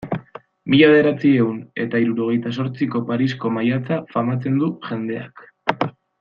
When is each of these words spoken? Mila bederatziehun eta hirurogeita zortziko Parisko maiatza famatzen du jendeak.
Mila 0.73 0.87
bederatziehun 0.93 1.59
eta 1.83 2.01
hirurogeita 2.05 2.53
zortziko 2.63 3.03
Parisko 3.11 3.53
maiatza 3.59 4.01
famatzen 4.17 4.59
du 4.65 4.71
jendeak. 4.91 5.45